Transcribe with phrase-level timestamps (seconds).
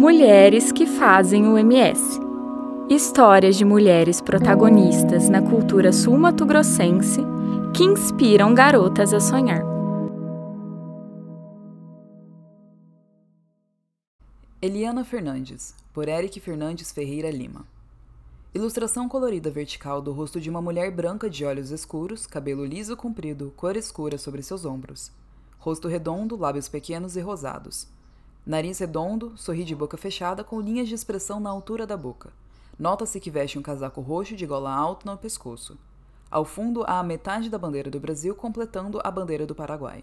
[0.00, 2.18] Mulheres que fazem o MS.
[2.88, 7.20] Histórias de mulheres protagonistas na cultura sul-mato-grossense
[7.76, 9.62] que inspiram garotas a sonhar.
[14.62, 17.66] Eliana Fernandes, por Eric Fernandes Ferreira Lima.
[18.54, 23.52] Ilustração colorida vertical do rosto de uma mulher branca de olhos escuros, cabelo liso comprido,
[23.54, 25.12] cor escura sobre seus ombros.
[25.58, 27.86] Rosto redondo, lábios pequenos e rosados.
[28.50, 32.32] Nariz redondo, sorri de boca fechada com linhas de expressão na altura da boca.
[32.76, 35.78] Nota-se que veste um casaco roxo de gola alta no pescoço.
[36.28, 39.98] Ao fundo há a metade da bandeira do Brasil completando a bandeira do Paraguai.